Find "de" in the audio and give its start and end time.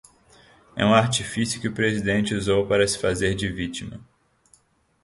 3.35-3.47